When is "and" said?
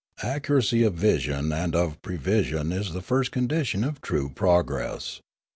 1.51-1.75